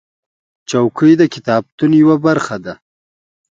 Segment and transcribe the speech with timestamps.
[0.69, 2.73] چوکۍ د کتابتون یوه برخه ده.